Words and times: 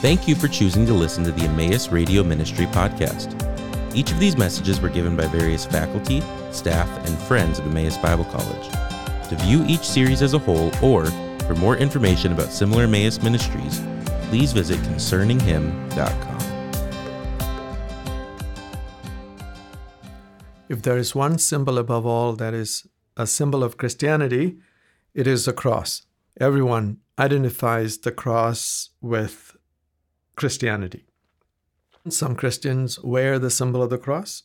Thank 0.00 0.26
you 0.26 0.34
for 0.34 0.48
choosing 0.48 0.86
to 0.86 0.94
listen 0.94 1.24
to 1.24 1.30
the 1.30 1.42
Emmaus 1.42 1.92
Radio 1.92 2.24
Ministry 2.24 2.64
podcast. 2.64 3.36
Each 3.94 4.10
of 4.10 4.18
these 4.18 4.34
messages 4.34 4.80
were 4.80 4.88
given 4.88 5.14
by 5.14 5.26
various 5.26 5.66
faculty, 5.66 6.22
staff, 6.52 6.88
and 7.06 7.18
friends 7.28 7.58
of 7.58 7.66
Emmaus 7.66 7.98
Bible 7.98 8.24
College. 8.24 8.70
To 9.28 9.36
view 9.40 9.62
each 9.68 9.82
series 9.82 10.22
as 10.22 10.32
a 10.32 10.38
whole 10.38 10.72
or 10.82 11.04
for 11.44 11.54
more 11.56 11.76
information 11.76 12.32
about 12.32 12.50
similar 12.50 12.84
Emmaus 12.84 13.22
ministries, 13.22 13.82
please 14.30 14.54
visit 14.54 14.78
concerninghim.com. 14.78 16.38
If 20.70 20.80
there 20.80 20.96
is 20.96 21.14
one 21.14 21.36
symbol 21.36 21.76
above 21.76 22.06
all 22.06 22.32
that 22.36 22.54
is 22.54 22.86
a 23.18 23.26
symbol 23.26 23.62
of 23.62 23.76
Christianity, 23.76 24.60
it 25.12 25.26
is 25.26 25.44
the 25.44 25.52
cross. 25.52 26.06
Everyone 26.40 27.00
identifies 27.18 27.98
the 27.98 28.12
cross 28.12 28.88
with 29.02 29.58
Christianity. 30.40 31.04
Some 32.08 32.34
Christians 32.34 32.98
wear 33.00 33.38
the 33.38 33.50
symbol 33.50 33.82
of 33.82 33.90
the 33.90 33.98
cross, 33.98 34.44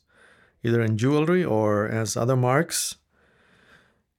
either 0.62 0.82
in 0.82 0.98
jewelry 0.98 1.44
or 1.44 1.88
as 1.88 2.18
other 2.18 2.36
marks. 2.36 2.98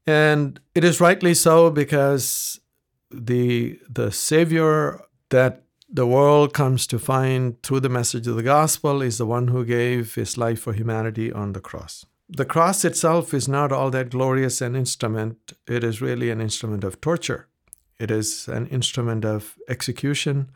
And 0.07 0.59
it 0.75 0.85
is 0.85 1.03
rightly 1.03 1.35
so 1.35 1.71
because 1.71 2.61
the, 3.11 3.79
the 3.91 4.11
Savior 4.11 5.03
that 5.29 5.65
the 5.89 6.07
world 6.07 6.55
comes 6.55 6.87
to 6.87 6.99
find 6.99 7.63
through 7.63 7.81
the 7.81 7.91
message 7.91 8.27
of 8.27 8.37
the 8.37 8.43
gospel 8.43 9.03
is 9.03 9.19
the 9.19 9.27
one 9.27 9.49
who 9.49 9.63
gave 9.65 10.15
his 10.15 10.39
life 10.39 10.61
for 10.61 10.73
humanity 10.73 11.31
on 11.31 11.53
the 11.53 11.61
cross. 11.61 12.07
The 12.29 12.47
cross 12.47 12.87
itself 12.87 13.35
is 13.35 13.47
not 13.47 13.71
all 13.71 13.91
that 13.91 14.11
glorious 14.11 14.63
an 14.63 14.75
instrument, 14.75 15.53
it 15.69 15.85
is 15.85 16.01
really 16.01 16.31
an 16.31 16.41
instrument 16.41 16.85
of 16.85 17.01
torture. 17.03 17.49
It 17.99 18.11
is 18.11 18.49
an 18.49 18.67
instrument 18.69 19.25
of 19.25 19.57
execution. 19.69 20.51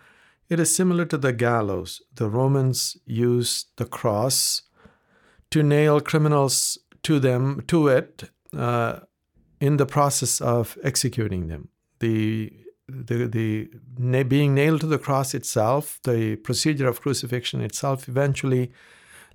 It 0.51 0.59
is 0.59 0.75
similar 0.75 1.05
to 1.07 1.17
the 1.17 1.33
gallows. 1.33 2.02
The 2.15 2.29
Romans 2.29 2.97
used 3.07 3.69
the 3.77 3.87
cross 3.87 4.63
to 5.51 5.63
nail 5.63 6.01
criminals 6.01 6.77
to 7.05 7.21
them 7.21 7.63
to 7.69 7.88
it 7.88 8.24
uh, 8.57 9.01
in 9.61 9.77
the 9.77 9.87
process 9.87 10.41
of 10.41 10.77
executing 10.83 11.47
them. 11.47 11.69
The 12.01 12.52
the, 12.93 13.71
the 13.97 14.24
being 14.24 14.52
nailed 14.52 14.80
to 14.80 14.87
the 14.89 14.99
cross 14.99 15.33
itself, 15.33 16.01
the 16.02 16.35
procedure 16.37 16.89
of 16.89 17.01
crucifixion 17.01 17.61
itself, 17.61 18.09
eventually 18.09 18.73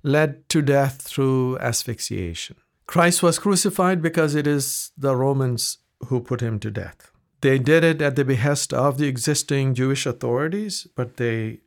led 0.02 0.46
to 0.50 0.60
death 0.60 1.00
through 1.00 1.58
asphyxiation. 1.60 2.56
Christ 2.86 3.22
was 3.22 3.38
crucified 3.38 4.02
because 4.02 4.34
it 4.34 4.46
is 4.46 4.92
the 4.98 5.16
Romans 5.16 5.78
who 6.08 6.20
put 6.20 6.42
him 6.42 6.60
to 6.60 6.70
death. 6.70 7.10
They 7.40 7.58
did 7.58 7.84
it 7.84 8.00
at 8.00 8.16
the 8.16 8.24
behest 8.24 8.72
of 8.72 8.98
the 8.98 9.06
existing 9.06 9.74
Jewish 9.74 10.06
authorities, 10.06 10.86
but 10.96 11.16
they 11.16 11.60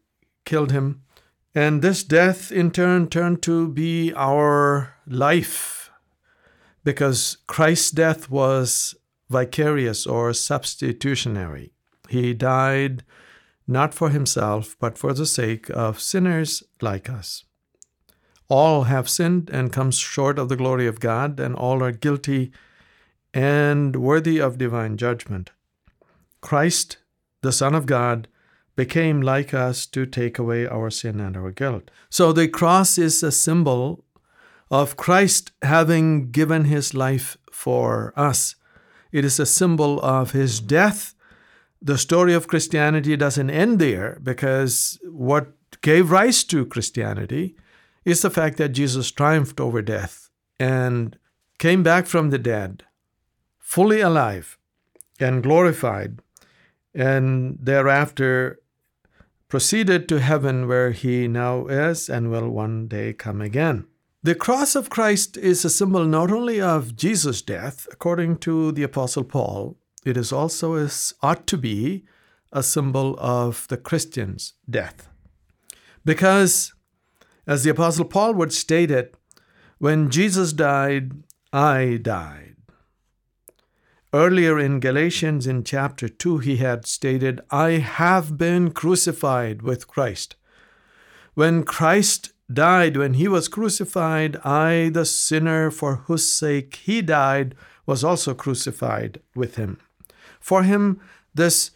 killed 0.45 0.71
him. 0.71 1.03
And 1.53 1.81
this 1.81 2.03
death, 2.03 2.51
in 2.51 2.71
turn, 2.71 3.07
turned 3.07 3.41
to 3.43 3.67
be 3.67 4.13
our 4.13 4.95
life 5.07 5.91
because 6.83 7.37
Christ's 7.47 7.91
death 7.91 8.29
was 8.29 8.95
vicarious 9.29 10.07
or 10.07 10.33
substitutionary. 10.33 11.71
He 12.09 12.33
died 12.33 13.03
not 13.67 13.93
for 13.93 14.09
himself, 14.09 14.75
but 14.79 14.97
for 14.97 15.13
the 15.13 15.27
sake 15.27 15.69
of 15.69 15.99
sinners 15.99 16.63
like 16.81 17.09
us. 17.09 17.43
All 18.47 18.83
have 18.83 19.07
sinned 19.07 19.51
and 19.51 19.71
come 19.71 19.91
short 19.91 20.39
of 20.39 20.49
the 20.49 20.55
glory 20.55 20.87
of 20.87 20.99
God, 20.99 21.39
and 21.39 21.55
all 21.55 21.83
are 21.83 21.91
guilty 21.91 22.51
and 23.31 23.95
worthy 23.95 24.39
of 24.39 24.57
divine 24.57 24.97
judgment. 24.97 25.51
Christ, 26.41 26.97
the 27.41 27.51
Son 27.51 27.75
of 27.75 27.85
God, 27.85 28.27
became 28.75 29.21
like 29.21 29.53
us 29.53 29.85
to 29.87 30.05
take 30.05 30.39
away 30.39 30.65
our 30.65 30.89
sin 30.89 31.19
and 31.19 31.35
our 31.35 31.51
guilt. 31.51 31.91
So 32.09 32.31
the 32.31 32.47
cross 32.47 32.97
is 32.97 33.21
a 33.23 33.31
symbol 33.31 34.05
of 34.71 34.95
Christ 34.95 35.51
having 35.61 36.31
given 36.31 36.65
his 36.65 36.93
life 36.93 37.37
for 37.51 38.13
us. 38.15 38.55
It 39.11 39.25
is 39.25 39.39
a 39.39 39.45
symbol 39.45 39.99
of 40.01 40.31
his 40.31 40.59
death 40.59 41.15
the 41.81 41.97
story 41.97 42.33
of 42.33 42.47
Christianity 42.47 43.15
doesn't 43.15 43.49
end 43.49 43.79
there 43.79 44.19
because 44.21 44.99
what 45.03 45.53
gave 45.81 46.11
rise 46.11 46.43
to 46.45 46.65
Christianity 46.65 47.55
is 48.03 48.21
the 48.21 48.29
fact 48.29 48.57
that 48.57 48.69
Jesus 48.69 49.11
triumphed 49.11 49.59
over 49.59 49.81
death 49.81 50.29
and 50.59 51.17
came 51.57 51.83
back 51.83 52.05
from 52.05 52.29
the 52.29 52.37
dead, 52.37 52.83
fully 53.59 54.01
alive 54.01 54.57
and 55.19 55.43
glorified, 55.43 56.21
and 56.93 57.57
thereafter 57.61 58.59
proceeded 59.47 60.07
to 60.07 60.19
heaven 60.19 60.67
where 60.67 60.91
he 60.91 61.27
now 61.27 61.65
is 61.65 62.09
and 62.09 62.29
will 62.29 62.49
one 62.49 62.87
day 62.87 63.13
come 63.13 63.41
again. 63.41 63.85
The 64.21 64.35
cross 64.35 64.75
of 64.75 64.89
Christ 64.89 65.37
is 65.37 65.63
a 65.63 65.69
symbol 65.69 66.05
not 66.05 66.31
only 66.31 66.59
of 66.59 66.95
Jesus' 66.95 67.41
death, 67.41 67.87
according 67.91 68.37
to 68.39 68.71
the 68.71 68.83
Apostle 68.83 69.23
Paul, 69.23 69.77
it 70.05 70.17
is 70.17 70.31
also 70.31 70.75
is, 70.75 71.13
ought 71.21 71.47
to 71.47 71.57
be 71.57 72.05
a 72.51 72.61
symbol 72.61 73.15
of 73.17 73.67
the 73.69 73.77
Christian's 73.77 74.53
death. 74.69 75.09
Because, 76.03 76.73
as 77.47 77.63
the 77.63 77.69
Apostle 77.69 78.05
Paul 78.05 78.33
would 78.33 78.53
state 78.53 78.91
it, 78.91 79.15
when 79.77 80.09
Jesus 80.09 80.51
died, 80.51 81.11
I 81.53 81.99
died. 82.01 82.57
Earlier 84.11 84.57
in 84.57 84.79
Galatians, 84.79 85.45
in 85.45 85.63
chapter 85.63 86.09
2, 86.09 86.39
he 86.39 86.57
had 86.57 86.87
stated, 86.87 87.41
I 87.51 87.73
have 87.73 88.39
been 88.39 88.71
crucified 88.71 89.61
with 89.61 89.87
Christ. 89.87 90.35
When 91.35 91.61
Christ 91.61 92.31
died, 92.51 92.97
when 92.97 93.13
he 93.13 93.27
was 93.27 93.47
crucified, 93.47 94.35
I, 94.37 94.89
the 94.89 95.05
sinner 95.05 95.69
for 95.69 95.97
whose 96.07 96.27
sake 96.27 96.77
he 96.77 97.03
died, 97.03 97.53
was 97.85 98.03
also 98.03 98.33
crucified 98.33 99.21
with 99.35 99.57
him. 99.57 99.79
For 100.39 100.63
him, 100.63 100.99
this 101.35 101.69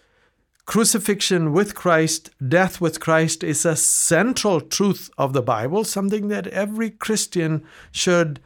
crucifixion 0.65 1.53
with 1.53 1.75
Christ, 1.75 2.31
death 2.47 2.81
with 2.81 2.99
Christ, 2.99 3.43
is 3.43 3.63
a 3.63 3.75
central 3.75 4.59
truth 4.59 5.11
of 5.19 5.33
the 5.33 5.43
Bible, 5.43 5.83
something 5.83 6.29
that 6.29 6.47
every 6.47 6.89
Christian 6.89 7.63
should 7.91 8.39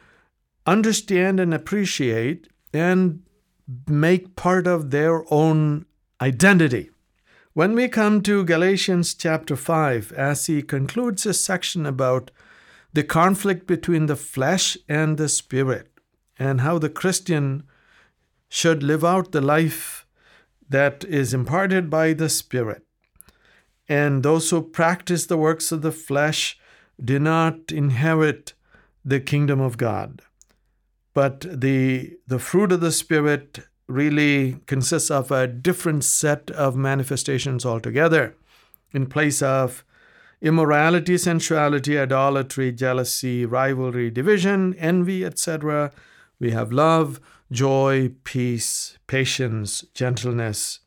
understand 0.66 1.40
and 1.40 1.54
appreciate 1.54 2.48
and 2.74 3.22
make 3.86 4.36
part 4.36 4.66
of 4.66 4.90
their 4.90 5.24
own 5.32 5.86
identity. 6.20 6.90
When 7.52 7.74
we 7.74 7.88
come 7.88 8.22
to 8.22 8.44
Galatians 8.44 9.14
chapter 9.14 9.56
5, 9.56 10.12
as 10.12 10.46
he 10.46 10.62
concludes 10.62 11.26
a 11.26 11.34
section 11.34 11.86
about 11.86 12.30
the 12.92 13.04
conflict 13.04 13.66
between 13.66 14.06
the 14.06 14.16
flesh 14.16 14.76
and 14.88 15.18
the 15.18 15.28
spirit, 15.28 15.90
and 16.38 16.60
how 16.60 16.78
the 16.78 16.88
Christian 16.88 17.64
should 18.48 18.82
live 18.82 19.04
out 19.04 19.32
the 19.32 19.40
life 19.40 20.06
that 20.68 21.04
is 21.04 21.34
imparted 21.34 21.90
by 21.90 22.12
the 22.12 22.28
Spirit. 22.28 22.84
And 23.88 24.22
those 24.22 24.50
who 24.50 24.62
practice 24.62 25.26
the 25.26 25.36
works 25.36 25.72
of 25.72 25.82
the 25.82 25.92
flesh 25.92 26.58
do 27.02 27.18
not 27.18 27.72
inherit 27.72 28.52
the 29.04 29.20
kingdom 29.20 29.60
of 29.60 29.78
God. 29.78 30.22
But 31.14 31.40
the, 31.60 32.18
the 32.26 32.38
fruit 32.38 32.72
of 32.72 32.80
the 32.80 32.92
Spirit 32.92 33.60
really 33.86 34.60
consists 34.66 35.10
of 35.10 35.30
a 35.30 35.46
different 35.46 36.04
set 36.04 36.50
of 36.50 36.76
manifestations 36.76 37.64
altogether. 37.64 38.36
In 38.92 39.06
place 39.06 39.42
of 39.42 39.84
immorality, 40.40 41.18
sensuality, 41.18 41.98
idolatry, 41.98 42.72
jealousy, 42.72 43.44
rivalry, 43.44 44.10
division, 44.10 44.74
envy, 44.74 45.24
etc., 45.24 45.90
we 46.38 46.52
have 46.52 46.72
love, 46.72 47.20
joy, 47.50 48.12
peace, 48.24 48.98
patience, 49.06 49.84
gentleness, 49.94 50.80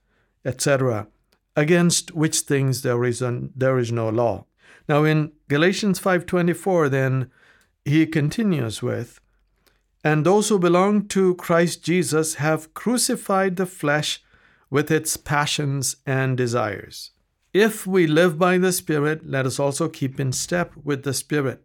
etc., 0.46 1.08
against 1.56 2.13
which 2.16 2.40
things 2.42 2.81
there 2.81 3.04
is, 3.04 3.22
an, 3.22 3.51
there 3.56 3.78
is 3.78 3.92
no 3.92 4.07
law. 4.10 4.45
Now 4.88 5.04
in 5.04 5.31
Galatians 5.48 6.00
5:24 6.00 6.90
then 6.90 7.30
he 7.86 8.06
continues 8.06 8.81
with 8.81 9.20
and 10.03 10.25
those 10.25 10.50
who 10.50 10.57
belong 10.57 11.07
to 11.09 11.36
Christ 11.36 11.83
Jesus 11.83 12.36
have 12.36 12.74
crucified 12.74 13.56
the 13.56 13.65
flesh 13.65 14.24
with 14.69 14.89
its 14.89 15.18
passions 15.18 15.98
and 16.06 16.38
desires. 16.38 17.12
If 17.53 17.86
we 17.86 18.07
live 18.07 18.39
by 18.39 18.57
the 18.57 18.71
Spirit, 18.71 19.27
let 19.27 19.45
us 19.45 19.59
also 19.59 19.89
keep 19.89 20.19
in 20.19 20.31
step 20.31 20.74
with 20.83 21.03
the 21.03 21.13
Spirit. 21.13 21.63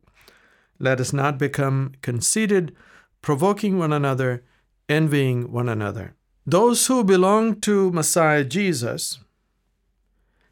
Let 0.79 1.01
us 1.01 1.13
not 1.13 1.39
become 1.39 1.93
conceited, 2.03 2.75
provoking 3.23 3.79
one 3.79 3.93
another, 3.93 4.45
envying 4.89 5.53
one 5.53 5.69
another. 5.69 6.17
Those 6.45 6.87
who 6.87 7.05
belong 7.05 7.61
to 7.63 7.91
Messiah 7.91 8.45
Jesus 8.45 9.21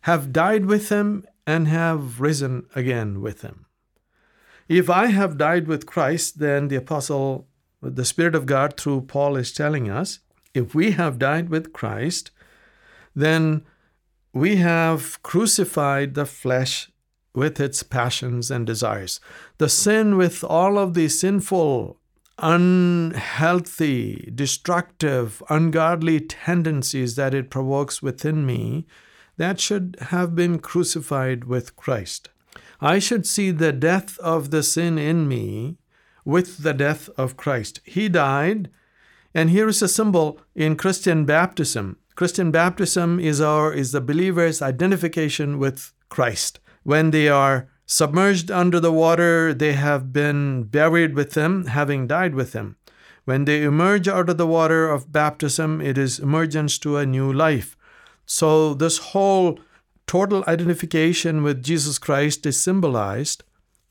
have 0.02 0.32
died 0.32 0.66
with 0.66 0.88
him 0.88 1.26
and 1.46 1.68
have 1.68 2.20
risen 2.20 2.66
again 2.74 3.20
with 3.20 3.42
him. 3.42 3.66
If 4.68 4.88
I 4.88 5.06
have 5.06 5.36
died 5.36 5.66
with 5.66 5.86
Christ, 5.86 6.38
then 6.38 6.68
the 6.68 6.76
apostle, 6.76 7.46
the 7.84 8.04
Spirit 8.04 8.34
of 8.34 8.46
God 8.46 8.76
through 8.76 9.02
Paul 9.02 9.36
is 9.36 9.52
telling 9.52 9.90
us, 9.90 10.20
if 10.54 10.74
we 10.74 10.92
have 10.92 11.18
died 11.18 11.48
with 11.48 11.72
Christ, 11.72 12.30
then 13.14 13.64
we 14.32 14.56
have 14.56 15.22
crucified 15.22 16.14
the 16.14 16.26
flesh 16.26 16.90
with 17.34 17.60
its 17.60 17.82
passions 17.82 18.50
and 18.50 18.66
desires. 18.66 19.20
The 19.58 19.68
sin 19.68 20.16
with 20.16 20.44
all 20.44 20.78
of 20.78 20.94
the 20.94 21.08
sinful, 21.08 21.98
unhealthy, 22.38 24.30
destructive, 24.34 25.42
ungodly 25.48 26.20
tendencies 26.20 27.16
that 27.16 27.34
it 27.34 27.50
provokes 27.50 28.02
within 28.02 28.46
me, 28.46 28.86
that 29.36 29.58
should 29.60 29.96
have 30.00 30.34
been 30.34 30.58
crucified 30.60 31.44
with 31.44 31.76
Christ. 31.76 32.30
I 32.80 32.98
should 32.98 33.26
see 33.26 33.50
the 33.50 33.72
death 33.72 34.18
of 34.18 34.50
the 34.50 34.62
sin 34.62 34.98
in 34.98 35.26
me 35.26 35.78
with 36.24 36.62
the 36.62 36.74
death 36.74 37.08
of 37.16 37.36
Christ. 37.36 37.80
He 37.84 38.08
died, 38.08 38.70
and 39.34 39.50
here 39.50 39.68
is 39.68 39.82
a 39.82 39.88
symbol 39.88 40.40
in 40.54 40.76
Christian 40.76 41.24
baptism. 41.24 41.98
Christian 42.14 42.50
baptism 42.50 43.18
is 43.18 43.40
our 43.40 43.72
is 43.72 43.92
the 43.92 44.00
believer's 44.00 44.62
identification 44.62 45.58
with 45.58 45.92
Christ. 46.08 46.60
When 46.84 47.10
they 47.10 47.28
are 47.28 47.68
submerged 47.86 48.50
under 48.50 48.78
the 48.80 48.92
water, 48.92 49.52
they 49.52 49.72
have 49.72 50.12
been 50.12 50.64
buried 50.64 51.14
with 51.14 51.34
him, 51.34 51.66
having 51.66 52.06
died 52.06 52.34
with 52.34 52.52
him. 52.52 52.76
When 53.24 53.46
they 53.46 53.62
emerge 53.62 54.06
out 54.06 54.28
of 54.28 54.36
the 54.36 54.46
water 54.46 54.88
of 54.88 55.12
baptism, 55.12 55.80
it 55.80 55.98
is 55.98 56.18
emergence 56.18 56.78
to 56.78 56.98
a 56.98 57.06
new 57.06 57.32
life. 57.32 57.76
So 58.26 58.74
this 58.74 58.98
whole 58.98 59.58
total 60.06 60.44
identification 60.46 61.42
with 61.42 61.62
Jesus 61.62 61.98
Christ 61.98 62.46
is 62.46 62.60
symbolized 62.60 63.42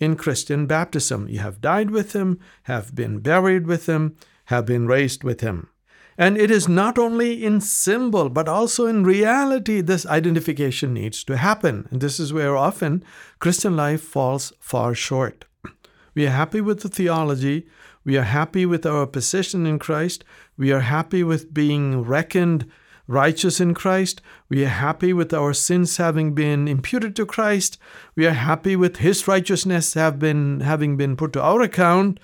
in 0.04 0.16
Christian 0.16 0.68
baptism. 0.68 1.28
You 1.28 1.40
have 1.40 1.62
died 1.62 1.90
with 1.90 2.14
him, 2.14 2.40
have 2.64 2.94
been 2.94 3.20
buried 3.20 3.66
with 3.66 3.88
him, 3.88 4.16
have 4.46 4.66
been 4.66 4.86
raised 4.86 5.24
with 5.24 5.42
him. 5.42 5.70
And 6.18 6.38
it 6.38 6.52
is 6.52 6.68
not 6.68 7.00
only 7.00 7.44
in 7.44 7.60
symbol, 7.60 8.30
but 8.30 8.48
also 8.48 8.86
in 8.86 9.04
reality, 9.04 9.82
this 9.82 10.06
identification 10.06 10.94
needs 10.94 11.24
to 11.24 11.38
happen. 11.38 11.88
And 11.90 12.02
this 12.02 12.20
is 12.20 12.32
where 12.32 12.56
often 12.56 13.04
Christian 13.40 13.76
life 13.76 14.02
falls 14.02 14.54
far 14.60 14.94
short. 14.94 15.46
We 16.14 16.28
are 16.28 16.32
happy 16.32 16.62
with 16.62 16.82
the 16.82 16.90
theology. 16.90 17.68
We 18.06 18.18
are 18.18 18.24
happy 18.24 18.66
with 18.66 18.86
our 18.86 19.08
position 19.08 19.66
in 19.66 19.80
Christ. 19.80 20.24
We 20.58 20.72
are 20.72 20.82
happy 20.82 21.24
with 21.24 21.54
being 21.54 22.04
reckoned 22.04 22.70
righteous 23.08 23.60
in 23.60 23.74
Christ. 23.74 24.22
We 24.50 24.64
are 24.66 24.70
happy 24.70 25.14
with 25.14 25.34
our 25.34 25.54
sins 25.54 25.98
having 25.98 26.34
been 26.34 26.68
imputed 26.68 27.16
to 27.16 27.26
Christ. 27.26 27.78
We 28.16 28.26
are 28.26 28.32
happy 28.32 28.76
with 28.76 28.98
his 28.98 29.28
righteousness 29.28 29.94
have 29.94 30.20
been 30.20 30.62
having 30.62 30.98
been 30.98 31.16
put 31.16 31.34
to 31.34 31.42
our 31.42 31.62
account. 31.62 32.20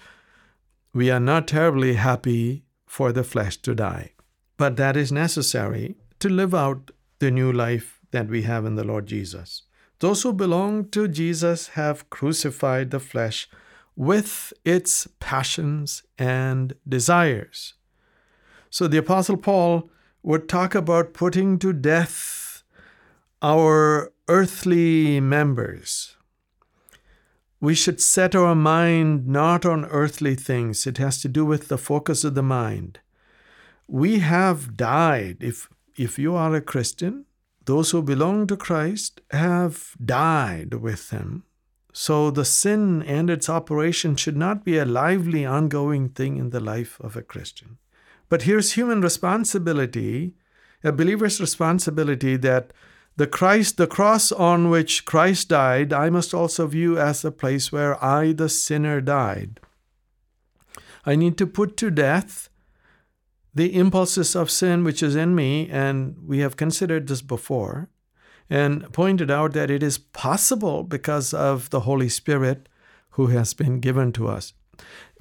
We 0.94 1.12
are 1.12 1.20
not 1.20 1.48
terribly 1.48 1.96
happy 1.96 2.64
for 2.86 3.12
the 3.12 3.24
flesh 3.24 3.58
to 3.58 3.76
die. 3.76 4.14
But 4.58 4.76
that 4.78 4.98
is 4.98 5.12
necessary 5.12 5.96
to 6.20 6.30
live 6.30 6.54
out 6.54 6.92
the 7.20 7.32
new 7.32 7.52
life 7.52 8.00
that 8.12 8.28
we 8.28 8.44
have 8.44 8.66
in 8.66 8.76
the 8.76 8.84
Lord 8.84 9.06
Jesus. 9.06 9.64
Those 10.00 10.24
who 10.24 10.34
belong 10.34 10.90
to 10.90 11.08
Jesus 11.08 11.70
have 11.70 12.10
crucified 12.10 12.92
the 12.92 13.00
flesh 13.00 13.50
with 13.96 14.54
its 14.64 15.08
passions 15.20 16.04
and 16.18 16.74
desires. 16.88 17.74
So 18.70 18.88
the 18.88 18.98
Apostle 18.98 19.38
Paul 19.38 19.90
would 20.24 20.50
talk 20.50 20.76
about 20.76 21.14
putting 21.14 21.58
to 21.60 21.74
death 21.74 22.64
our 23.42 24.12
earthly 24.28 25.20
members. 25.20 26.16
We 27.62 27.76
should 27.76 28.00
set 28.02 28.36
our 28.36 28.56
mind 28.56 29.28
not 29.28 29.66
on 29.66 29.86
earthly 29.86 30.36
things. 30.36 30.88
It 30.88 30.98
has 30.98 31.22
to 31.22 31.28
do 31.28 31.46
with 31.46 31.68
the 31.68 31.78
focus 31.78 32.24
of 32.24 32.36
the 32.36 32.44
mind. 32.44 33.00
We 33.88 34.20
have 34.20 34.78
died. 34.78 35.38
If, 35.42 35.70
if 35.96 36.18
you 36.18 36.36
are 36.36 36.56
a 36.56 36.62
Christian, 36.62 37.26
those 37.66 37.92
who 37.92 38.02
belong 38.02 38.48
to 38.48 38.58
Christ 38.58 39.22
have 39.32 39.96
died 40.04 40.76
with 40.76 41.10
Him. 41.10 41.44
So 41.92 42.32
the 42.32 42.46
sin 42.46 43.04
and 43.04 43.30
its 43.30 43.50
operation 43.50 44.16
should 44.16 44.38
not 44.38 44.64
be 44.64 44.78
a 44.78 44.86
lively, 44.86 45.46
ongoing 45.46 46.10
thing 46.10 46.38
in 46.38 46.52
the 46.52 46.60
life 46.60 47.00
of 47.02 47.18
a 47.18 47.22
Christian. 47.22 47.78
But 48.30 48.44
here's 48.44 48.74
human 48.74 49.02
responsibility, 49.02 50.36
a 50.84 50.92
believer's 50.92 51.42
responsibility 51.42 52.38
that 52.38 52.72
the 53.18 53.28
Christ, 53.28 53.76
the 53.78 53.88
cross 53.88 54.32
on 54.32 54.70
which 54.70 55.04
Christ 55.04 55.50
died, 55.50 55.92
I 55.92 56.10
must 56.10 56.34
also 56.34 56.68
view 56.68 56.98
as 56.98 57.26
a 57.26 57.32
place 57.32 57.72
where 57.72 58.02
I, 58.02 58.32
the 58.32 58.48
sinner, 58.48 59.02
died. 59.02 59.60
I 61.06 61.16
need 61.16 61.38
to 61.40 61.48
put 61.48 61.76
to 61.78 61.92
death 61.92 62.50
the 63.54 63.76
impulses 63.76 64.36
of 64.36 64.52
sin 64.52 64.84
which 64.84 65.04
is 65.04 65.16
in 65.16 65.36
me, 65.36 65.68
and 65.70 66.16
we 66.26 66.40
have 66.40 66.56
considered 66.56 67.08
this 67.08 67.22
before, 67.22 67.90
and 68.50 68.92
pointed 68.94 69.30
out 69.30 69.54
that 69.54 69.72
it 69.72 69.84
is 69.84 69.98
possible 69.98 70.84
because 70.84 71.34
of 71.34 71.70
the 71.72 71.82
Holy 71.82 72.10
Spirit 72.10 72.70
who 73.12 73.28
has 73.28 73.54
been 73.54 73.80
given 73.80 74.14
to 74.14 74.28
us. 74.28 74.54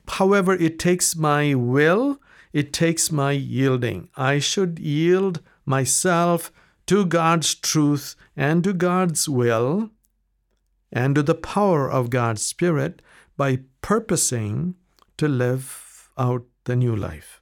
However, 0.07 0.53
it 0.55 0.79
takes 0.79 1.17
my 1.17 1.55
will 1.55 2.21
it 2.53 2.73
takes 2.73 3.13
my 3.13 3.33
yielding. 3.33 4.09
I 4.17 4.39
should 4.39 4.79
yield 4.79 5.41
myself 5.65 6.53
to 6.87 7.05
God's 7.05 7.55
truth 7.55 8.17
and 8.37 8.65
to 8.65 8.73
God's 8.73 9.29
will 9.29 9.91
and 10.91 11.15
to 11.15 11.23
the 11.23 11.35
power 11.35 11.91
of 11.91 12.11
God's 12.11 12.43
Spirit 12.45 13.03
by 13.37 13.61
purposing 13.83 14.75
to 15.19 15.29
live 15.29 16.11
out 16.17 16.45
the 16.65 16.77
new 16.77 16.97
life. 16.97 17.41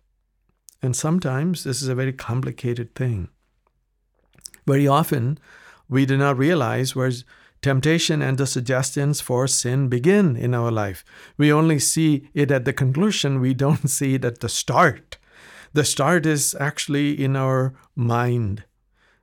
And 0.82 0.94
sometimes 0.94 1.64
this 1.64 1.82
is 1.82 1.88
a 1.88 1.94
very 1.94 2.12
complicated 2.12 2.94
thing. 2.94 3.28
Very 4.66 4.88
often, 4.88 5.38
we 5.88 6.04
do 6.06 6.16
not 6.16 6.36
realize 6.36 6.96
where 6.96 7.12
temptation 7.66 8.22
and 8.22 8.38
the 8.38 8.46
suggestions 8.46 9.20
for 9.20 9.48
sin 9.48 9.88
begin 9.88 10.36
in 10.36 10.54
our 10.54 10.70
life. 10.70 11.04
We 11.36 11.52
only 11.52 11.80
see 11.80 12.28
it 12.32 12.52
at 12.52 12.64
the 12.64 12.72
conclusion, 12.72 13.40
we 13.40 13.54
don't 13.54 13.90
see 13.98 14.14
it 14.14 14.24
at 14.24 14.38
the 14.38 14.48
start. 14.48 15.18
The 15.72 15.84
start 15.84 16.26
is 16.26 16.54
actually 16.60 17.20
in 17.22 17.34
our 17.34 17.74
mind. 17.96 18.62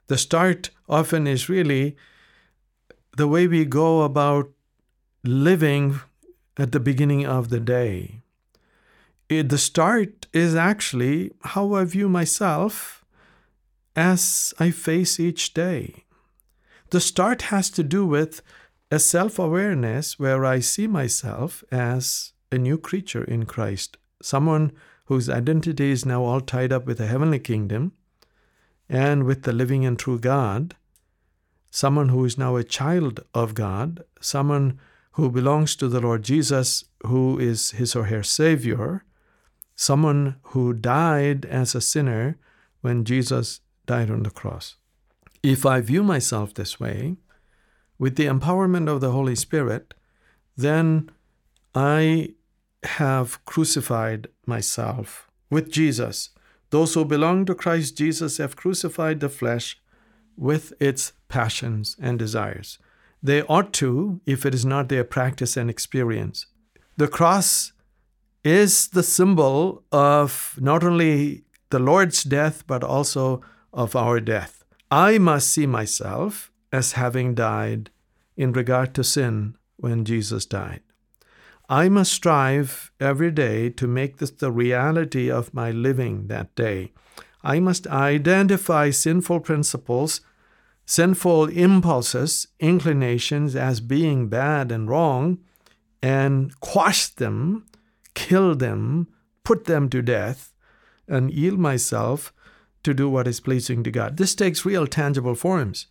The 0.07 0.17
start 0.17 0.71
often 0.89 1.25
is 1.25 1.47
really 1.47 1.95
the 3.15 3.29
way 3.29 3.47
we 3.47 3.63
go 3.63 4.01
about 4.01 4.51
living 5.23 6.01
at 6.57 6.73
the 6.73 6.81
beginning 6.81 7.25
of 7.25 7.47
the 7.47 7.61
day. 7.61 8.23
It, 9.29 9.47
the 9.47 9.57
start 9.57 10.27
is 10.33 10.53
actually 10.53 11.31
how 11.55 11.73
I 11.75 11.85
view 11.85 12.09
myself 12.09 13.05
as 13.95 14.53
I 14.59 14.71
face 14.71 15.17
each 15.17 15.53
day. 15.53 16.02
The 16.93 17.01
start 17.01 17.41
has 17.49 17.71
to 17.71 17.81
do 17.81 18.05
with 18.05 18.43
a 18.91 18.99
self 18.99 19.39
awareness 19.39 20.19
where 20.19 20.45
I 20.45 20.59
see 20.59 20.85
myself 20.85 21.63
as 21.71 22.33
a 22.51 22.59
new 22.59 22.77
creature 22.77 23.23
in 23.23 23.47
Christ, 23.47 23.97
someone 24.21 24.73
whose 25.05 25.27
identity 25.27 25.89
is 25.89 26.05
now 26.05 26.23
all 26.23 26.39
tied 26.39 26.71
up 26.71 26.85
with 26.85 26.99
the 26.99 27.07
heavenly 27.07 27.39
kingdom 27.39 27.93
and 28.87 29.23
with 29.23 29.41
the 29.41 29.53
living 29.53 29.83
and 29.87 29.97
true 29.97 30.19
God, 30.19 30.75
someone 31.71 32.09
who 32.09 32.23
is 32.25 32.37
now 32.37 32.57
a 32.57 32.63
child 32.63 33.21
of 33.33 33.55
God, 33.55 34.03
someone 34.21 34.79
who 35.13 35.31
belongs 35.31 35.75
to 35.77 35.87
the 35.87 35.99
Lord 35.99 36.21
Jesus, 36.21 36.85
who 37.07 37.39
is 37.39 37.71
his 37.71 37.95
or 37.95 38.03
her 38.03 38.21
Savior, 38.21 39.03
someone 39.75 40.35
who 40.53 40.73
died 40.73 41.47
as 41.47 41.73
a 41.73 41.81
sinner 41.81 42.37
when 42.81 43.03
Jesus 43.03 43.61
died 43.87 44.11
on 44.11 44.21
the 44.21 44.29
cross. 44.29 44.75
If 45.43 45.65
I 45.65 45.81
view 45.81 46.03
myself 46.03 46.53
this 46.53 46.79
way, 46.79 47.17
with 47.99 48.15
the 48.15 48.27
empowerment 48.27 48.87
of 48.87 49.01
the 49.01 49.11
Holy 49.11 49.35
Spirit, 49.35 49.93
then 50.55 51.11
I 51.75 52.35
have 52.83 53.43
crucified 53.43 54.29
myself 54.45 55.29
with 55.49 55.69
Jesus. 55.69 56.29
Those 56.69 56.93
who 56.93 57.03
belong 57.03 57.45
to 57.45 57.55
Christ 57.55 57.97
Jesus 57.97 58.37
have 58.37 58.55
crucified 58.55 59.19
the 59.19 59.29
flesh 59.29 59.79
with 60.37 60.73
its 60.79 61.11
passions 61.27 61.97
and 62.01 62.17
desires. 62.17 62.79
They 63.21 63.41
ought 63.43 63.73
to, 63.73 64.21
if 64.25 64.45
it 64.45 64.55
is 64.55 64.65
not 64.65 64.89
their 64.89 65.03
practice 65.03 65.57
and 65.57 65.69
experience. 65.69 66.45
The 66.97 67.07
cross 67.07 67.73
is 68.43 68.87
the 68.87 69.03
symbol 69.03 69.83
of 69.91 70.57
not 70.59 70.83
only 70.83 71.43
the 71.69 71.79
Lord's 71.79 72.23
death, 72.23 72.65
but 72.65 72.83
also 72.83 73.41
of 73.73 73.95
our 73.95 74.19
death. 74.19 74.62
I 74.95 75.17
must 75.17 75.49
see 75.49 75.65
myself 75.65 76.51
as 76.71 76.91
having 76.91 77.33
died 77.33 77.89
in 78.37 78.53
regard 78.53 78.93
to 78.93 79.03
sin 79.03 79.57
when 79.75 80.05
Jesus 80.05 80.45
died. 80.45 80.81
I 81.67 81.89
must 81.89 82.13
strive 82.13 82.91
every 82.99 83.31
day 83.31 83.71
to 83.71 83.87
make 83.87 84.17
this 84.17 84.29
the 84.29 84.51
reality 84.51 85.31
of 85.31 85.51
my 85.51 85.71
living 85.71 86.27
that 86.27 86.53
day. 86.53 86.91
I 87.43 87.59
must 87.59 87.87
identify 87.87 88.91
sinful 88.91 89.39
principles, 89.39 90.21
sinful 90.85 91.45
impulses, 91.45 92.49
inclinations 92.59 93.55
as 93.55 93.79
being 93.79 94.27
bad 94.29 94.71
and 94.71 94.87
wrong, 94.87 95.39
and 96.03 96.59
quash 96.59 97.07
them, 97.07 97.65
kill 98.13 98.53
them, 98.53 99.07
put 99.43 99.65
them 99.65 99.89
to 99.89 100.03
death, 100.03 100.53
and 101.07 101.31
yield 101.31 101.57
myself 101.57 102.31
to 102.83 102.93
do 102.93 103.09
what 103.09 103.27
is 103.27 103.39
pleasing 103.39 103.83
to 103.83 103.91
God. 103.91 104.17
This 104.17 104.35
takes 104.35 104.65
real 104.65 104.87
tangible 104.87 105.35
forms. 105.35 105.87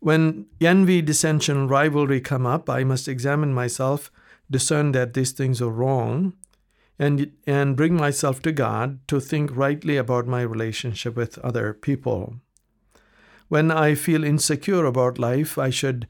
When 0.00 0.46
envy, 0.60 1.00
dissension, 1.00 1.66
rivalry 1.66 2.20
come 2.20 2.46
up, 2.46 2.68
I 2.68 2.84
must 2.84 3.08
examine 3.08 3.54
myself, 3.54 4.12
discern 4.50 4.92
that 4.92 5.14
these 5.14 5.32
things 5.32 5.62
are 5.62 5.70
wrong, 5.70 6.34
and, 6.98 7.32
and 7.46 7.76
bring 7.76 7.94
myself 7.94 8.42
to 8.42 8.52
God 8.52 8.98
to 9.08 9.18
think 9.18 9.56
rightly 9.56 9.96
about 9.96 10.26
my 10.26 10.42
relationship 10.42 11.16
with 11.16 11.38
other 11.38 11.72
people. 11.72 12.36
When 13.48 13.70
I 13.70 13.94
feel 13.94 14.24
insecure 14.24 14.84
about 14.84 15.18
life, 15.18 15.58
I 15.58 15.70
should 15.70 16.06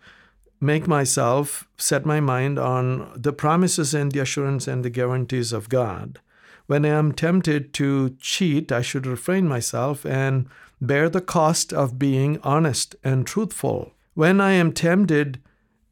make 0.61 0.87
myself 0.87 1.69
set 1.77 2.07
my 2.07 2.21
mind 2.21 2.59
on 2.59 3.13
the 3.15 3.33
promises 3.33 3.95
and 3.95 4.13
the 4.13 4.21
assurance 4.21 4.67
and 4.67 4.85
the 4.85 4.91
guarantees 4.91 5.53
of 5.53 5.69
God. 5.69 6.21
When 6.67 6.85
I 6.85 6.89
am 6.89 7.13
tempted 7.13 7.75
to 7.75 8.17
cheat, 8.21 8.73
I 8.73 8.81
should 8.81 9.07
refrain 9.07 9.47
myself 9.47 10.07
and 10.07 10.49
bear 10.81 11.09
the 11.09 11.21
cost 11.21 11.73
of 11.73 11.99
being 11.99 12.39
honest 12.43 12.97
and 13.05 13.27
truthful. 13.27 13.93
When 14.15 14.41
I 14.41 14.53
am 14.53 14.73
tempted 14.73 15.43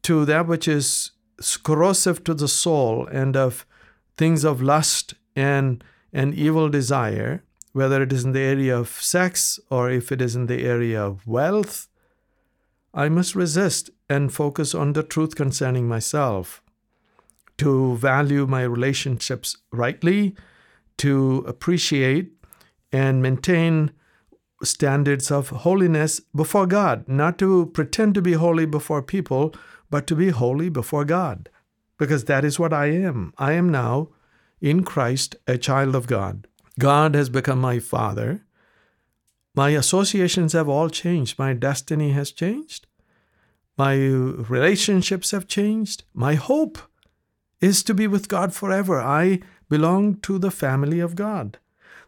to 0.03 0.25
that 0.25 0.47
which 0.47 0.67
is 0.67 1.11
corrosive 1.63 2.23
to 2.23 2.33
the 2.33 2.47
soul 2.47 3.07
and 3.07 3.35
of 3.37 3.65
things 4.17 4.43
of 4.43 4.61
lust 4.61 5.13
and 5.35 5.83
an 6.11 6.33
evil 6.33 6.69
desire, 6.69 7.43
whether 7.71 8.01
it 8.01 8.13
is 8.13 8.23
in 8.23 8.33
the 8.33 8.39
area 8.39 8.77
of 8.77 8.89
sex 8.89 9.59
or 9.69 9.89
if 9.89 10.11
it 10.11 10.21
is 10.21 10.35
in 10.35 10.45
the 10.45 10.63
area 10.63 11.03
of 11.03 11.25
wealth, 11.27 11.87
I 12.93 13.09
must 13.09 13.35
resist 13.35 13.89
and 14.07 14.31
focus 14.31 14.75
on 14.75 14.93
the 14.93 15.01
truth 15.01 15.35
concerning 15.35 15.87
myself, 15.87 16.61
to 17.57 17.97
value 17.97 18.45
my 18.45 18.61
relationships 18.61 19.57
rightly, 19.71 20.35
to 21.03 21.43
appreciate 21.45 22.31
and 22.93 23.21
maintain 23.21 23.91
standards 24.63 25.29
of 25.29 25.49
holiness 25.49 26.21
before 26.33 26.65
God, 26.65 27.07
not 27.09 27.37
to 27.39 27.65
pretend 27.73 28.15
to 28.15 28.21
be 28.21 28.33
holy 28.33 28.65
before 28.65 29.01
people, 29.01 29.53
but 29.89 30.07
to 30.07 30.15
be 30.15 30.29
holy 30.29 30.69
before 30.69 31.03
God, 31.03 31.49
because 31.97 32.23
that 32.25 32.45
is 32.45 32.57
what 32.57 32.71
I 32.71 32.85
am. 32.85 33.33
I 33.37 33.51
am 33.51 33.69
now 33.69 34.09
in 34.61 34.85
Christ 34.85 35.35
a 35.45 35.57
child 35.57 35.93
of 35.93 36.07
God. 36.07 36.47
God 36.79 37.15
has 37.15 37.29
become 37.29 37.59
my 37.59 37.79
Father. 37.79 38.45
My 39.53 39.71
associations 39.71 40.53
have 40.53 40.69
all 40.69 40.89
changed. 40.89 41.37
My 41.37 41.53
destiny 41.53 42.11
has 42.11 42.31
changed. 42.31 42.87
My 43.77 43.95
relationships 43.95 45.31
have 45.31 45.47
changed. 45.47 46.05
My 46.13 46.35
hope 46.35 46.77
is 47.59 47.83
to 47.83 47.93
be 47.93 48.07
with 48.07 48.29
God 48.29 48.53
forever. 48.53 49.01
I 49.01 49.41
belong 49.73 50.17
to 50.27 50.37
the 50.37 50.51
family 50.51 50.99
of 50.99 51.15
God. 51.15 51.57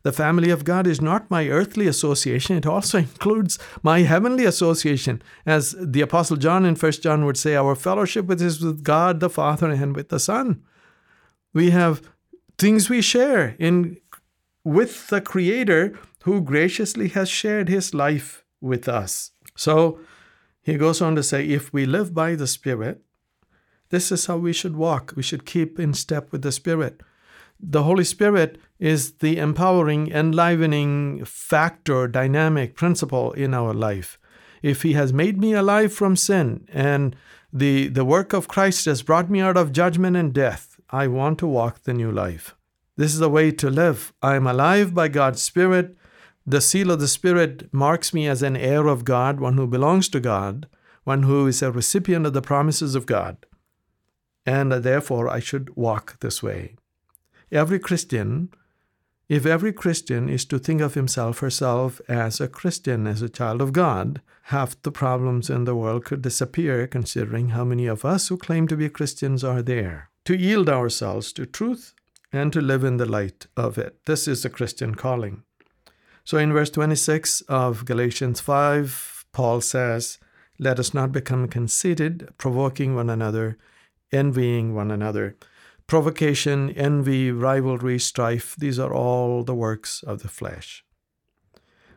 The 0.04 0.12
family 0.12 0.52
of 0.52 0.64
God 0.64 0.86
is 0.86 1.02
not 1.02 1.32
my 1.32 1.48
earthly 1.48 1.88
association, 1.88 2.56
it 2.58 2.68
also 2.68 2.98
includes 3.08 3.58
my 3.82 4.00
heavenly 4.02 4.46
association. 4.46 5.24
As 5.48 5.76
the 5.80 6.02
Apostle 6.02 6.38
John 6.38 6.64
in 6.64 6.76
1 6.76 6.92
John 7.06 7.26
would 7.26 7.38
say, 7.38 7.56
our 7.56 7.74
fellowship 7.74 8.30
is 8.30 8.62
with 8.62 8.84
God 8.84 9.20
the 9.20 9.32
Father 9.32 9.72
and 9.72 9.96
with 9.96 10.10
the 10.10 10.20
Son. 10.20 10.62
We 11.56 11.72
have 11.72 12.04
things 12.60 12.88
we 12.88 13.02
share 13.02 13.56
in 13.58 13.98
with 14.64 15.08
the 15.08 15.22
Creator 15.22 15.98
who 16.26 16.42
graciously 16.42 17.08
has 17.18 17.30
shared 17.30 17.68
his 17.68 17.96
life 17.96 18.46
with 18.62 18.88
us. 18.88 19.32
So 19.56 20.00
he 20.62 20.78
goes 20.78 21.02
on 21.02 21.16
to 21.16 21.24
say, 21.24 21.48
if 21.48 21.74
we 21.74 21.88
live 21.88 22.14
by 22.14 22.36
the 22.36 22.48
Spirit, 22.48 23.02
this 23.90 24.12
is 24.12 24.28
how 24.28 24.38
we 24.38 24.54
should 24.54 24.76
walk. 24.76 25.14
We 25.16 25.24
should 25.24 25.48
keep 25.48 25.80
in 25.80 25.96
step 25.96 26.32
with 26.32 26.44
the 26.44 26.52
Spirit 26.52 27.02
the 27.60 27.84
Holy 27.84 28.04
Spirit 28.04 28.60
is 28.80 29.14
the 29.14 29.38
empowering, 29.38 30.12
enlivening 30.12 31.24
factor, 31.26 32.08
dynamic 32.08 32.76
principle 32.76 33.32
in 33.34 33.54
our 33.54 33.74
life. 33.74 34.20
If 34.62 34.82
He 34.82 34.94
has 34.94 35.14
made 35.14 35.40
me 35.40 35.54
alive 35.54 35.94
from 35.94 36.16
sin 36.16 36.68
and 36.72 37.16
the, 37.54 37.88
the 37.88 38.06
work 38.06 38.34
of 38.34 38.48
Christ 38.48 38.86
has 38.86 39.02
brought 39.02 39.30
me 39.30 39.40
out 39.40 39.58
of 39.58 39.72
judgment 39.72 40.18
and 40.18 40.34
death, 40.34 40.80
I 40.90 41.08
want 41.08 41.40
to 41.40 41.48
walk 41.48 41.84
the 41.84 41.94
new 41.94 42.12
life. 42.12 42.56
This 42.98 43.14
is 43.14 43.20
the 43.20 43.30
way 43.30 43.52
to 43.52 43.70
live. 43.70 44.14
I 44.22 44.36
am 44.36 44.48
alive 44.48 44.94
by 44.94 45.08
God's 45.08 45.42
Spirit. 45.42 45.96
The 46.46 46.62
seal 46.62 46.92
of 46.92 47.00
the 47.00 47.08
Spirit 47.08 47.74
marks 47.74 48.14
me 48.14 48.28
as 48.28 48.42
an 48.42 48.56
heir 48.56 48.88
of 48.88 49.06
God, 49.06 49.40
one 49.40 49.58
who 49.58 49.68
belongs 49.68 50.10
to 50.10 50.20
God, 50.20 50.68
one 51.04 51.24
who 51.24 51.48
is 51.48 51.62
a 51.62 51.72
recipient 51.72 52.26
of 52.26 52.34
the 52.34 52.42
promises 52.42 52.96
of 52.96 53.06
God. 53.06 53.46
And 54.46 54.72
therefore, 54.72 55.28
I 55.28 55.40
should 55.40 55.76
walk 55.76 56.20
this 56.20 56.44
way 56.44 56.76
every 57.52 57.80
Christian, 57.80 58.50
if 59.28 59.46
every 59.46 59.74
Christian 59.74 60.30
is 60.30 60.46
to 60.46 60.60
think 60.60 60.82
of 60.82 60.94
himself 60.94 61.40
herself 61.40 62.00
as 62.08 62.40
a 62.40 62.48
Christian, 62.48 63.08
as 63.08 63.22
a 63.22 63.30
child 63.30 63.62
of 63.62 63.74
God, 63.74 64.22
half 64.44 64.80
the 64.84 64.92
problems 64.92 65.50
in 65.50 65.64
the 65.64 65.76
world 65.76 66.06
could 66.06 66.22
disappear 66.22 66.86
considering 66.86 67.50
how 67.50 67.64
many 67.64 67.88
of 67.88 68.06
us 68.06 68.28
who 68.28 68.38
claim 68.38 68.68
to 68.68 68.78
be 68.78 68.88
Christians 68.90 69.44
are 69.44 69.64
there. 69.64 70.10
To 70.26 70.38
yield 70.38 70.70
ourselves 70.70 71.34
to 71.34 71.46
truth 71.46 71.96
and 72.32 72.54
to 72.54 72.62
live 72.62 72.84
in 72.84 72.98
the 72.98 73.06
light 73.06 73.48
of 73.58 73.78
it. 73.78 73.98
This 74.06 74.28
is 74.28 74.44
the 74.44 74.50
Christian 74.50 74.94
calling. 74.94 75.44
So 76.24 76.38
in 76.38 76.54
verse 76.54 76.70
26 76.70 77.42
of 77.42 77.86
Galatians 77.86 78.42
5, 78.42 79.26
Paul 79.32 79.62
says, 79.62 80.18
Let 80.60 80.80
us 80.80 80.94
not 80.94 81.12
become 81.12 81.48
conceited, 81.48 82.30
provoking 82.38 82.96
one 82.96 83.10
another, 83.10 83.58
envying 84.12 84.76
one 84.76 84.92
another. 84.92 85.36
Provocation, 85.88 86.72
envy, 86.72 87.32
rivalry, 87.32 88.00
strife, 88.00 88.56
these 88.56 88.80
are 88.80 88.94
all 88.94 89.44
the 89.44 89.54
works 89.54 90.04
of 90.04 90.24
the 90.24 90.28
flesh. 90.28 90.84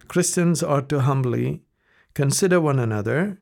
Christians 0.08 0.62
are 0.62 0.82
to 0.82 1.00
humbly 1.00 1.62
consider 2.14 2.60
one 2.60 2.78
another 2.78 3.40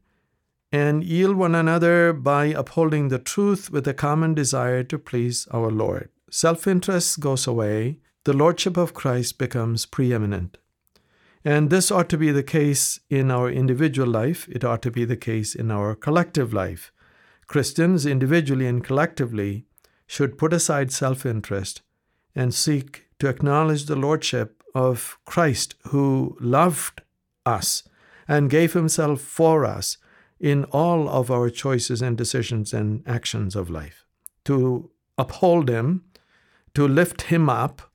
and 0.71 1.03
yield 1.03 1.37
one 1.37 1.55
another 1.55 2.13
by 2.13 2.47
upholding 2.47 3.09
the 3.09 3.19
truth 3.19 3.71
with 3.71 3.89
a 3.89 3.95
common 3.95 4.35
desire 4.35 4.83
to 4.85 4.99
please 4.99 5.49
our 5.53 5.71
Lord. 5.71 6.11
Self 6.31 6.67
interest 6.67 7.21
goes 7.21 7.47
away, 7.47 8.01
the 8.25 8.33
Lordship 8.33 8.77
of 8.77 8.95
Christ 8.95 9.39
becomes 9.39 9.87
preeminent. 9.87 10.59
And 11.45 11.71
this 11.71 11.93
ought 11.93 12.09
to 12.09 12.19
be 12.19 12.33
the 12.33 12.43
case 12.43 12.99
in 13.09 13.31
our 13.31 13.49
individual 13.49 14.09
life, 14.09 14.49
it 14.49 14.65
ought 14.65 14.83
to 14.83 14.91
be 14.91 15.05
the 15.05 15.17
case 15.17 15.55
in 15.55 15.71
our 15.71 15.95
collective 15.95 16.53
life. 16.53 16.93
Christians, 17.47 18.05
individually 18.05 18.67
and 18.67 18.83
collectively, 18.83 19.67
should 20.07 20.39
put 20.39 20.53
aside 20.53 20.93
self 20.93 21.27
interest 21.27 21.83
and 22.35 22.55
seek 22.55 23.07
to 23.19 23.29
acknowledge 23.29 23.87
the 23.87 23.97
Lordship 23.97 24.63
of 24.75 25.19
Christ, 25.25 25.75
who 25.89 26.37
loved 26.41 27.03
us 27.45 27.83
and 28.29 28.51
gave 28.51 28.73
himself 28.75 29.21
for 29.21 29.65
us 29.65 29.97
in 30.39 30.65
all 30.65 31.09
of 31.09 31.31
our 31.31 31.49
choices 31.49 32.03
and 32.03 32.17
decisions 32.17 32.75
and 32.75 33.03
actions 33.07 33.57
of 33.57 33.71
life. 33.71 34.05
To 34.45 34.91
uphold 35.17 35.71
him, 35.71 36.05
to 36.75 36.87
lift 36.87 37.23
him 37.23 37.49
up, 37.49 37.91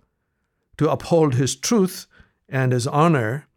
to 0.78 0.90
uphold 0.90 1.36
his 1.36 1.56
truth 1.56 2.08
and 2.50 2.72
his 2.72 2.88
honor, 2.88 3.48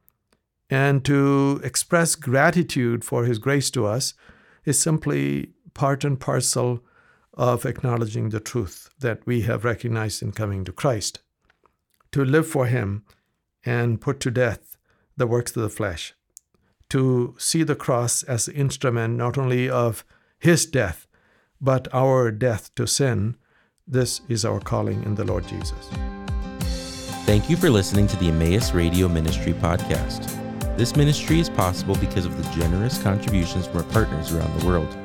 and 0.69 1.05
to 1.05 1.61
express 1.65 2.15
gratitude 2.15 3.05
for 3.05 3.25
his 3.25 3.39
grace 3.39 3.71
to 3.71 3.87
us 3.87 4.15
is 4.65 4.79
simply 4.79 5.53
part 5.73 6.05
and 6.05 6.21
parcel 6.21 6.83
of 7.35 7.67
acknowledging 7.67 8.29
the 8.29 8.41
truth 8.41 8.91
that 9.01 9.27
we 9.27 9.43
have 9.43 9.65
recognized 9.65 10.23
in 10.23 10.33
coming 10.33 10.65
to 10.65 10.73
Christ, 10.73 11.21
to 12.13 12.25
live 12.25 12.47
for 12.47 12.67
Him 12.67 13.05
and 13.65 14.01
put 14.01 14.21
to 14.21 14.31
death 14.31 14.77
the 15.17 15.27
works 15.27 15.57
of 15.57 15.63
the 15.63 15.69
flesh, 15.69 16.15
to 16.91 17.35
see 17.39 17.63
the 17.63 17.75
cross 17.75 18.23
as 18.23 18.47
the 18.47 18.55
instrument 18.55 19.17
not 19.17 19.37
only 19.37 19.69
of 19.69 20.05
His 20.39 20.67
death, 20.67 21.07
but 21.61 21.89
our 21.93 22.31
death 22.31 22.75
to 22.75 22.87
sin. 22.87 23.37
This 23.87 24.21
is 24.29 24.45
our 24.45 24.61
calling 24.61 25.03
in 25.05 25.15
the 25.15 25.25
Lord 25.25 25.47
Jesus. 25.47 25.89
Thank 27.27 27.49
you 27.49 27.57
for 27.57 27.71
listening 27.71 28.07
to 28.09 28.17
the 28.17 28.29
Emmaus 28.29 28.73
Radio 28.73 29.09
Ministry 29.09 29.55
podcast. 29.55 30.31
This 30.77 30.97
ministry 30.97 31.41
is 31.41 31.49
possible 31.49 31.95
because 31.97 32.27
of 32.27 32.37
the 32.37 32.61
generous 32.61 33.03
contributions 33.03 33.67
from 33.67 33.79
our 33.79 33.85
partners 33.85 34.33
around 34.33 34.61
the 34.61 34.67
world. 34.67 35.04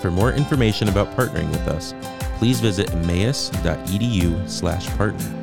For 0.00 0.10
more 0.10 0.32
information 0.32 0.88
about 0.88 1.14
partnering 1.16 1.50
with 1.50 1.68
us, 1.68 1.94
please 2.38 2.60
visit 2.60 2.90
emmaus.edu/partner. 2.92 5.39